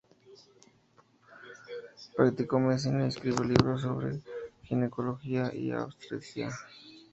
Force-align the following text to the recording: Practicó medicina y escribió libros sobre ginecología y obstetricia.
Practicó 2.17 2.57
medicina 2.59 3.05
y 3.05 3.09
escribió 3.09 3.43
libros 3.43 3.83
sobre 3.83 4.19
ginecología 4.63 5.53
y 5.53 5.73
obstetricia. 5.73 6.49